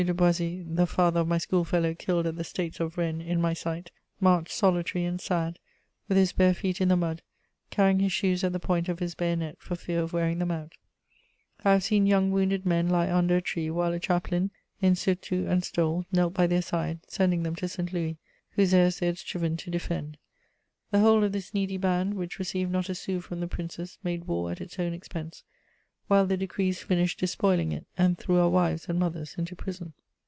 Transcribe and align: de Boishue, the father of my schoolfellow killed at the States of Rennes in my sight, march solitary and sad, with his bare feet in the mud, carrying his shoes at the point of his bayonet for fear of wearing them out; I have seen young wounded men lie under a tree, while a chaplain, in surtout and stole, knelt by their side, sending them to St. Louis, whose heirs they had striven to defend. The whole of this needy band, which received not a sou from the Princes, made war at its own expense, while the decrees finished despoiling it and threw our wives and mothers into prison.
de 0.07 0.15
Boishue, 0.15 0.65
the 0.67 0.87
father 0.87 1.19
of 1.19 1.27
my 1.27 1.37
schoolfellow 1.37 1.93
killed 1.93 2.25
at 2.25 2.35
the 2.35 2.43
States 2.43 2.79
of 2.79 2.97
Rennes 2.97 3.21
in 3.23 3.39
my 3.39 3.53
sight, 3.53 3.91
march 4.19 4.49
solitary 4.51 5.05
and 5.05 5.21
sad, 5.21 5.59
with 6.07 6.17
his 6.17 6.33
bare 6.33 6.55
feet 6.55 6.81
in 6.81 6.87
the 6.87 6.95
mud, 6.95 7.21
carrying 7.69 7.99
his 7.99 8.11
shoes 8.11 8.43
at 8.43 8.51
the 8.51 8.59
point 8.59 8.89
of 8.89 8.97
his 8.97 9.13
bayonet 9.13 9.57
for 9.59 9.75
fear 9.75 9.99
of 10.01 10.11
wearing 10.11 10.39
them 10.39 10.49
out; 10.49 10.73
I 11.63 11.73
have 11.73 11.83
seen 11.83 12.07
young 12.07 12.31
wounded 12.31 12.65
men 12.65 12.89
lie 12.89 13.11
under 13.11 13.37
a 13.37 13.43
tree, 13.43 13.69
while 13.69 13.93
a 13.93 13.99
chaplain, 13.99 14.49
in 14.81 14.95
surtout 14.95 15.45
and 15.47 15.63
stole, 15.63 16.05
knelt 16.11 16.33
by 16.33 16.47
their 16.47 16.63
side, 16.63 17.01
sending 17.07 17.43
them 17.43 17.53
to 17.57 17.67
St. 17.67 17.93
Louis, 17.93 18.17
whose 18.53 18.73
heirs 18.73 18.97
they 18.97 19.05
had 19.05 19.19
striven 19.19 19.55
to 19.57 19.69
defend. 19.69 20.17
The 20.89 21.01
whole 21.01 21.23
of 21.23 21.31
this 21.31 21.53
needy 21.53 21.77
band, 21.77 22.15
which 22.15 22.39
received 22.39 22.71
not 22.71 22.89
a 22.89 22.95
sou 22.95 23.21
from 23.21 23.39
the 23.39 23.47
Princes, 23.47 23.99
made 24.03 24.23
war 24.23 24.51
at 24.51 24.61
its 24.61 24.79
own 24.79 24.93
expense, 24.93 25.43
while 26.07 26.25
the 26.27 26.35
decrees 26.35 26.81
finished 26.83 27.17
despoiling 27.21 27.71
it 27.71 27.85
and 27.97 28.17
threw 28.17 28.37
our 28.37 28.49
wives 28.49 28.89
and 28.89 28.99
mothers 28.99 29.35
into 29.37 29.55
prison. 29.55 29.93